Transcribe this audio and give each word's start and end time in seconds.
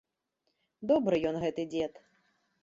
Добры 0.93 1.19
ён, 1.33 1.37
гэты 1.45 1.67
дзед. 1.75 1.93